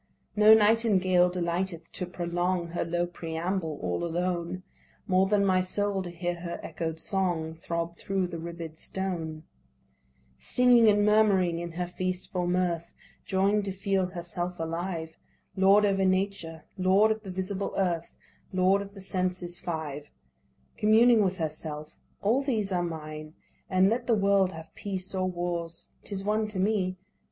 [0.35, 4.63] No nightingale delighteth to prolong Her low preamble all alone,
[5.05, 9.43] More than my soul to hear her echo'd song Throb thro' the ribbed stone;
[10.39, 12.95] Singing and murmuring in her feastful mirth,
[13.27, 15.19] Joying to feel herself alive,
[15.55, 18.11] Lord over Nature, Lord of the visible earth,
[18.51, 20.09] Lord of the senses five;
[20.77, 21.93] Communing with herself:
[22.23, 23.35] "All these are mine,
[23.69, 26.97] And let the world have peace or wars, 'T is one to me."